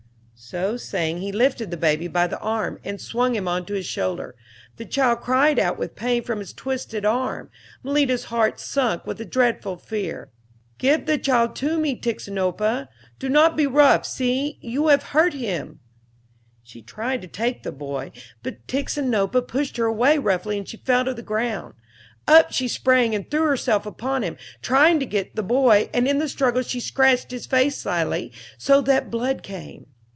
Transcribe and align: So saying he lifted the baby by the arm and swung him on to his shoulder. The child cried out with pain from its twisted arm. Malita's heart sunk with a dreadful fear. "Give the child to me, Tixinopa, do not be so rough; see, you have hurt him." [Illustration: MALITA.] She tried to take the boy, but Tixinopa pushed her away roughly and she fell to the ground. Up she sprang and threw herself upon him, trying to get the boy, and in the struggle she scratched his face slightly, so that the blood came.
So 0.43 0.75
saying 0.75 1.19
he 1.19 1.31
lifted 1.31 1.69
the 1.69 1.77
baby 1.77 2.07
by 2.07 2.25
the 2.25 2.39
arm 2.39 2.79
and 2.83 2.99
swung 2.99 3.35
him 3.35 3.47
on 3.47 3.63
to 3.67 3.75
his 3.75 3.85
shoulder. 3.85 4.35
The 4.77 4.85
child 4.85 5.21
cried 5.21 5.59
out 5.59 5.77
with 5.77 5.95
pain 5.95 6.23
from 6.23 6.41
its 6.41 6.51
twisted 6.51 7.05
arm. 7.05 7.51
Malita's 7.85 8.25
heart 8.25 8.59
sunk 8.59 9.05
with 9.05 9.21
a 9.21 9.23
dreadful 9.25 9.77
fear. 9.77 10.31
"Give 10.79 11.05
the 11.05 11.19
child 11.19 11.55
to 11.57 11.77
me, 11.77 11.95
Tixinopa, 11.95 12.89
do 13.19 13.29
not 13.29 13.55
be 13.55 13.65
so 13.65 13.69
rough; 13.69 14.03
see, 14.03 14.57
you 14.61 14.87
have 14.87 15.03
hurt 15.13 15.35
him." 15.35 15.77
[Illustration: 15.77 16.57
MALITA.] 16.57 16.63
She 16.63 16.81
tried 16.81 17.21
to 17.21 17.27
take 17.27 17.61
the 17.61 17.71
boy, 17.71 18.11
but 18.41 18.65
Tixinopa 18.67 19.43
pushed 19.43 19.77
her 19.77 19.85
away 19.85 20.17
roughly 20.17 20.57
and 20.57 20.67
she 20.67 20.77
fell 20.77 21.05
to 21.05 21.13
the 21.13 21.21
ground. 21.21 21.75
Up 22.27 22.51
she 22.51 22.67
sprang 22.67 23.13
and 23.13 23.29
threw 23.29 23.43
herself 23.43 23.85
upon 23.85 24.23
him, 24.23 24.37
trying 24.63 24.99
to 24.99 25.05
get 25.05 25.35
the 25.35 25.43
boy, 25.43 25.91
and 25.93 26.07
in 26.07 26.17
the 26.17 26.27
struggle 26.27 26.63
she 26.63 26.79
scratched 26.79 27.29
his 27.29 27.45
face 27.45 27.77
slightly, 27.77 28.33
so 28.57 28.81
that 28.81 29.03
the 29.03 29.09
blood 29.11 29.43
came. 29.43 29.85